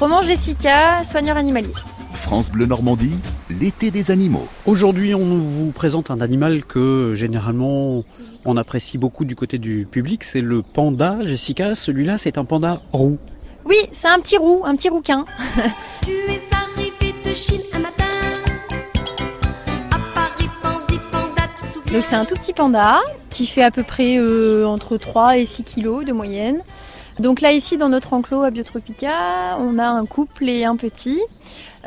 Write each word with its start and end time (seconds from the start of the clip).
Roman 0.00 0.22
Jessica, 0.22 1.04
soigneur 1.04 1.36
animalier. 1.36 1.74
France 2.14 2.50
Bleu 2.50 2.64
Normandie, 2.64 3.12
l'été 3.50 3.90
des 3.90 4.10
animaux. 4.10 4.48
Aujourd'hui, 4.64 5.14
on 5.14 5.36
vous 5.36 5.72
présente 5.72 6.10
un 6.10 6.22
animal 6.22 6.64
que 6.64 7.12
généralement 7.14 8.02
on 8.46 8.56
apprécie 8.56 8.96
beaucoup 8.96 9.26
du 9.26 9.36
côté 9.36 9.58
du 9.58 9.86
public, 9.90 10.24
c'est 10.24 10.40
le 10.40 10.62
panda. 10.62 11.16
Jessica, 11.22 11.74
celui-là, 11.74 12.16
c'est 12.16 12.38
un 12.38 12.46
panda 12.46 12.80
roux. 12.92 13.18
Oui, 13.66 13.76
c'est 13.92 14.08
un 14.08 14.20
petit 14.20 14.38
roux, 14.38 14.62
un 14.64 14.74
petit 14.74 14.88
rouquin. 14.88 15.26
Tu 16.00 16.12
es 16.12 16.40
Donc 21.92 22.04
c'est 22.04 22.14
un 22.14 22.24
tout 22.24 22.36
petit 22.36 22.52
panda 22.52 23.00
qui 23.30 23.48
fait 23.48 23.64
à 23.64 23.72
peu 23.72 23.82
près 23.82 24.16
euh, 24.16 24.64
entre 24.64 24.96
3 24.96 25.38
et 25.38 25.44
6 25.44 25.64
kilos 25.64 26.04
de 26.04 26.12
moyenne. 26.12 26.60
Donc 27.18 27.40
là 27.40 27.50
ici 27.50 27.78
dans 27.78 27.88
notre 27.88 28.12
enclos 28.12 28.42
à 28.42 28.52
Biotropica, 28.52 29.56
on 29.58 29.76
a 29.76 29.88
un 29.88 30.06
couple 30.06 30.48
et 30.48 30.64
un 30.64 30.76
petit. 30.76 31.20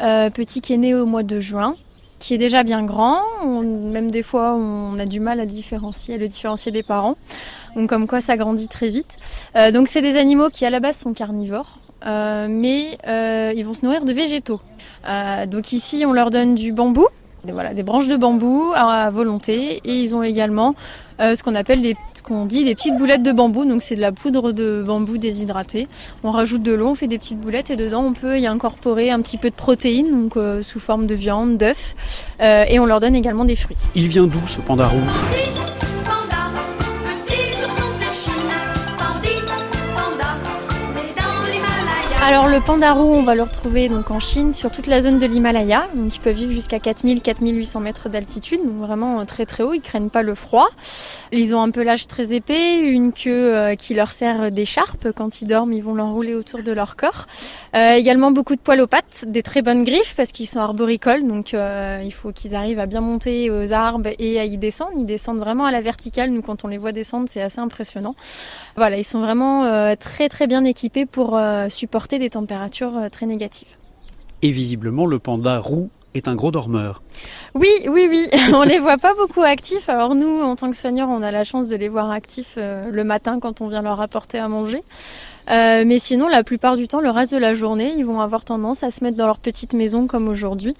Euh, 0.01 0.29
petit 0.29 0.59
qui 0.59 0.73
est 0.73 0.77
né 0.77 0.93
au 0.93 1.05
mois 1.05 1.23
de 1.23 1.39
juin, 1.39 1.77
qui 2.19 2.33
est 2.33 2.37
déjà 2.37 2.63
bien 2.63 2.83
grand. 2.83 3.21
Même 3.45 4.11
des 4.11 4.23
fois 4.23 4.55
on 4.55 4.99
a 4.99 5.05
du 5.05 5.21
mal 5.21 5.39
à 5.39 5.45
différencier, 5.45 6.17
le 6.17 6.27
différencier 6.27 6.73
des 6.73 6.83
parents. 6.83 7.15
Donc 7.77 7.87
comme 7.87 8.05
quoi 8.05 8.19
ça 8.19 8.35
grandit 8.35 8.67
très 8.67 8.89
vite. 8.89 9.17
Euh, 9.55 9.71
donc 9.71 9.87
c'est 9.87 10.01
des 10.01 10.17
animaux 10.17 10.49
qui 10.49 10.65
à 10.65 10.69
la 10.69 10.81
base 10.81 10.97
sont 10.97 11.13
carnivores. 11.13 11.79
mais 12.05 12.97
ils 13.55 13.63
vont 13.63 13.73
se 13.73 13.85
nourrir 13.85 14.03
de 14.03 14.11
végétaux. 14.11 14.59
Donc 15.47 15.71
ici, 15.71 16.03
on 16.05 16.11
leur 16.11 16.29
donne 16.29 16.55
du 16.55 16.73
bambou, 16.73 17.07
des, 17.43 17.51
voilà, 17.51 17.73
des 17.73 17.83
branches 17.83 18.07
de 18.07 18.15
bambou 18.15 18.71
à, 18.75 19.09
volonté, 19.09 19.81
et 19.83 19.95
ils 20.01 20.15
ont 20.15 20.23
également 20.23 20.75
euh, 21.19 21.35
ce 21.35 21.43
qu'on 21.43 21.55
appelle 21.55 21.81
des, 21.81 21.95
ce 22.15 22.23
qu'on 22.23 22.45
dit 22.45 22.63
des 22.63 22.75
petites 22.75 22.95
boulettes 22.95 23.23
de 23.23 23.31
bambou. 23.31 23.65
Donc 23.65 23.83
c'est 23.83 23.95
de 23.95 24.01
la 24.01 24.11
poudre 24.11 24.51
de 24.51 24.83
bambou 24.83 25.17
déshydratée. 25.17 25.87
On 26.23 26.31
rajoute 26.31 26.63
de 26.63 26.73
l'eau, 26.73 26.89
on 26.89 26.95
fait 26.95 27.07
des 27.07 27.17
petites 27.17 27.39
boulettes, 27.39 27.69
et 27.69 27.75
dedans 27.75 28.03
on 28.03 28.13
peut 28.13 28.39
y 28.39 28.47
incorporer 28.47 29.11
un 29.11 29.21
petit 29.21 29.37
peu 29.37 29.49
de 29.49 29.55
protéines, 29.55 30.11
donc 30.11 30.37
euh, 30.37 30.63
sous 30.63 30.79
forme 30.79 31.07
de 31.07 31.15
viande, 31.15 31.57
d'œufs, 31.57 31.95
euh, 32.41 32.65
et 32.67 32.79
on 32.79 32.85
leur 32.85 32.99
donne 32.99 33.15
également 33.15 33.45
des 33.45 33.55
fruits. 33.55 33.77
Il 33.95 34.07
vient 34.07 34.27
d'où 34.27 34.47
ce 34.47 34.61
panda 34.61 34.87
roux 34.87 34.99
Alors 42.25 42.47
le 42.47 42.61
panda 42.61 42.93
roux, 42.93 43.13
on 43.13 43.21
va 43.21 43.35
le 43.35 43.43
retrouver 43.43 43.89
donc 43.89 44.09
en 44.09 44.21
Chine 44.21 44.53
sur 44.53 44.71
toute 44.71 44.87
la 44.87 45.01
zone 45.01 45.19
de 45.19 45.25
l'Himalaya. 45.25 45.87
Ils 45.93 46.19
peuvent 46.21 46.33
vivre 46.33 46.53
jusqu'à 46.53 46.77
4000-4800 46.77 47.81
mètres 47.81 48.07
d'altitude, 48.07 48.61
donc 48.63 48.77
vraiment 48.77 49.19
euh, 49.19 49.25
très 49.25 49.45
très 49.45 49.61
haut. 49.61 49.73
Ils 49.73 49.81
craignent 49.81 50.09
pas 50.09 50.21
le 50.21 50.33
froid. 50.33 50.69
Ils 51.33 51.53
ont 51.53 51.61
un 51.61 51.69
pelage 51.69 52.07
très 52.07 52.31
épais, 52.31 52.79
une 52.79 53.11
queue 53.11 53.53
euh, 53.53 53.75
qui 53.75 53.93
leur 53.93 54.13
sert 54.13 54.53
d'écharpe. 54.53 55.11
Quand 55.13 55.41
ils 55.41 55.47
dorment, 55.47 55.73
ils 55.73 55.83
vont 55.83 55.95
l'enrouler 55.95 56.33
autour 56.33 56.63
de 56.63 56.71
leur 56.71 56.95
corps. 56.95 57.27
Euh, 57.75 57.95
également 57.95 58.31
beaucoup 58.31 58.55
de 58.55 58.61
poils 58.61 58.79
aux 58.79 58.87
pattes, 58.87 59.25
des 59.27 59.43
très 59.43 59.61
bonnes 59.61 59.83
griffes 59.83 60.13
parce 60.15 60.31
qu'ils 60.31 60.47
sont 60.47 60.61
arboricoles, 60.61 61.27
donc 61.27 61.53
il 61.53 62.13
faut 62.13 62.31
qu'ils 62.31 62.55
arrivent 62.55 62.79
à 62.79 62.85
bien 62.85 63.01
monter 63.01 63.49
aux 63.49 63.73
arbres 63.73 64.11
et 64.17 64.39
à 64.39 64.45
y 64.45 64.57
descendre. 64.57 64.91
Ils 64.95 65.05
descendent 65.05 65.39
vraiment 65.39 65.65
à 65.65 65.73
la 65.73 65.81
verticale. 65.81 66.29
Nous, 66.29 66.41
quand 66.41 66.63
on 66.63 66.69
les 66.69 66.77
voit 66.77 66.93
descendre, 66.93 67.27
c'est 67.29 67.41
assez 67.41 67.59
impressionnant. 67.59 68.15
Voilà, 68.77 68.97
ils 68.97 69.03
sont 69.03 69.19
vraiment 69.19 69.95
très 69.97 70.29
très 70.29 70.47
bien 70.47 70.63
équipés 70.63 71.05
pour 71.05 71.33
euh, 71.35 71.67
supporter 72.13 72.19
des 72.19 72.29
températures 72.29 72.97
euh, 72.97 73.09
très 73.09 73.25
négatives. 73.25 73.75
Et 74.41 74.51
visiblement, 74.51 75.05
le 75.05 75.19
panda 75.19 75.59
roux 75.59 75.89
est 76.13 76.27
un 76.27 76.35
gros 76.35 76.51
dormeur. 76.51 77.01
Oui, 77.55 77.69
oui, 77.87 78.07
oui, 78.09 78.27
on 78.53 78.63
les 78.63 78.79
voit 78.79 78.97
pas 78.97 79.13
beaucoup 79.15 79.41
actifs. 79.41 79.89
Alors 79.89 80.15
nous, 80.15 80.41
en 80.41 80.55
tant 80.55 80.69
que 80.69 80.77
soigneurs, 80.77 81.09
on 81.09 81.21
a 81.21 81.31
la 81.31 81.43
chance 81.43 81.69
de 81.69 81.75
les 81.75 81.89
voir 81.89 82.11
actifs 82.11 82.55
euh, 82.57 82.89
le 82.91 83.03
matin 83.03 83.39
quand 83.39 83.61
on 83.61 83.67
vient 83.67 83.81
leur 83.81 83.99
apporter 84.01 84.37
à 84.37 84.47
manger. 84.47 84.83
Euh, 85.49 85.83
mais 85.85 85.99
sinon, 85.99 86.27
la 86.27 86.43
plupart 86.43 86.77
du 86.77 86.87
temps, 86.87 87.01
le 87.01 87.09
reste 87.09 87.33
de 87.33 87.37
la 87.37 87.53
journée, 87.53 87.93
ils 87.97 88.05
vont 88.05 88.21
avoir 88.21 88.45
tendance 88.45 88.83
à 88.83 88.91
se 88.91 89.03
mettre 89.03 89.17
dans 89.17 89.25
leur 89.25 89.39
petite 89.39 89.73
maison 89.73 90.07
comme 90.07 90.27
aujourd'hui 90.27 90.73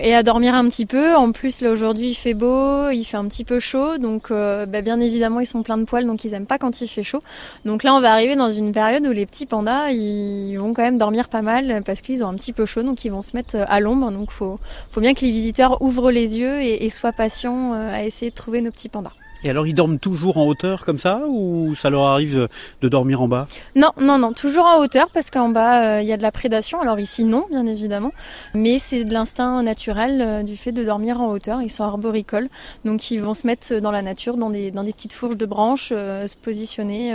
et 0.00 0.14
à 0.14 0.22
dormir 0.22 0.54
un 0.54 0.68
petit 0.68 0.86
peu. 0.86 1.14
En 1.14 1.32
plus, 1.32 1.60
là 1.60 1.70
aujourd'hui, 1.70 2.10
il 2.10 2.14
fait 2.14 2.34
beau, 2.34 2.90
il 2.90 3.04
fait 3.04 3.16
un 3.16 3.24
petit 3.26 3.44
peu 3.44 3.58
chaud, 3.58 3.98
donc 3.98 4.30
euh, 4.30 4.66
bah, 4.66 4.82
bien 4.82 5.00
évidemment, 5.00 5.40
ils 5.40 5.46
sont 5.46 5.62
pleins 5.62 5.78
de 5.78 5.84
poils, 5.84 6.06
donc 6.06 6.24
ils 6.24 6.34
aiment 6.34 6.46
pas 6.46 6.58
quand 6.58 6.80
il 6.80 6.88
fait 6.88 7.02
chaud. 7.02 7.22
Donc 7.64 7.82
là, 7.82 7.94
on 7.94 8.00
va 8.00 8.12
arriver 8.12 8.36
dans 8.36 8.52
une 8.52 8.72
période 8.72 9.06
où 9.06 9.12
les 9.12 9.26
petits 9.26 9.46
pandas, 9.46 9.90
ils 9.90 10.56
vont 10.56 10.74
quand 10.74 10.82
même 10.82 10.98
dormir 10.98 11.28
pas 11.28 11.42
mal 11.42 11.82
parce 11.84 12.00
qu'ils 12.00 12.22
ont 12.24 12.28
un 12.28 12.34
petit 12.34 12.52
peu 12.52 12.66
chaud, 12.66 12.82
donc 12.82 13.04
ils 13.04 13.10
vont 13.10 13.22
se 13.22 13.36
mettre 13.36 13.56
à 13.68 13.80
l'ombre. 13.80 14.10
Donc 14.10 14.30
faut 14.30 14.58
faut 14.90 15.00
bien 15.00 15.14
que 15.14 15.22
les 15.22 15.30
visiteurs 15.30 15.80
ouvrent 15.82 16.10
les 16.10 16.38
yeux 16.38 16.60
et, 16.60 16.90
soient 16.90 17.12
patients 17.12 17.72
euh, 17.72 17.94
à 17.94 18.04
essayer 18.04 18.30
de 18.30 18.36
trouver 18.36 18.60
nos 18.60 18.70
petits 18.70 18.88
pandas. 18.88 19.12
Et 19.44 19.50
alors, 19.50 19.66
ils 19.66 19.74
dorment 19.74 19.98
toujours 19.98 20.38
en 20.38 20.46
hauteur 20.46 20.84
comme 20.84 20.98
ça 20.98 21.22
ou 21.26 21.74
ça 21.74 21.90
leur 21.90 22.02
arrive 22.02 22.48
de 22.80 22.88
dormir 22.88 23.22
en 23.22 23.28
bas? 23.28 23.48
Non, 23.74 23.90
non, 24.00 24.18
non, 24.18 24.32
toujours 24.32 24.64
en 24.64 24.78
hauteur 24.78 25.10
parce 25.12 25.30
qu'en 25.30 25.48
bas 25.48 25.96
euh, 25.96 26.02
il 26.02 26.06
y 26.06 26.12
a 26.12 26.16
de 26.16 26.22
la 26.22 26.32
prédation. 26.32 26.80
Alors 26.80 27.00
ici 27.00 27.24
non, 27.24 27.46
bien 27.50 27.66
évidemment, 27.66 28.12
mais 28.54 28.78
c'est 28.78 29.04
de 29.04 29.12
l'instinct 29.12 29.62
naturel 29.62 30.20
euh, 30.20 30.42
du 30.42 30.56
fait 30.56 30.72
de 30.72 30.84
dormir 30.84 31.20
en 31.20 31.30
hauteur. 31.30 31.62
Ils 31.62 31.70
sont 31.70 31.84
arboricoles, 31.84 32.48
donc 32.84 33.10
ils 33.10 33.18
vont 33.18 33.34
se 33.34 33.46
mettre 33.46 33.80
dans 33.80 33.90
la 33.90 34.02
nature, 34.02 34.36
dans 34.36 34.50
des, 34.50 34.70
dans 34.70 34.84
des 34.84 34.92
petites 34.92 35.12
fourches 35.12 35.36
de 35.36 35.46
branches, 35.46 35.92
euh, 35.92 36.26
se 36.26 36.36
positionner 36.36 37.14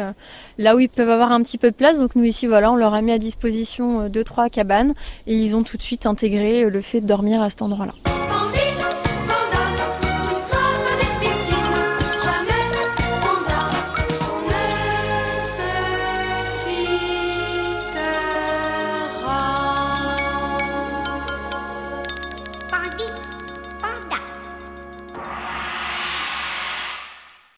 là 0.57 0.75
où 0.75 0.79
ils 0.79 0.89
peuvent 0.89 1.09
avoir 1.09 1.31
un 1.31 1.41
petit 1.41 1.57
peu 1.57 1.71
de 1.71 1.75
place. 1.75 1.97
Donc 1.97 2.15
nous 2.15 2.23
ici, 2.23 2.47
voilà, 2.47 2.71
on 2.71 2.75
leur 2.75 2.93
a 2.93 3.01
mis 3.01 3.11
à 3.11 3.19
disposition 3.19 4.09
deux 4.09 4.23
trois 4.23 4.49
cabanes 4.49 4.93
et 5.27 5.35
ils 5.35 5.55
ont 5.55 5.63
tout 5.63 5.77
de 5.77 5.81
suite 5.81 6.05
intégré 6.05 6.69
le 6.69 6.81
fait 6.81 7.01
de 7.01 7.07
dormir 7.07 7.41
à 7.41 7.49
cet 7.49 7.61
endroit-là. 7.61 7.93